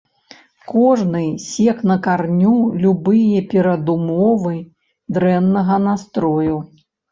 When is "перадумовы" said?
3.53-4.57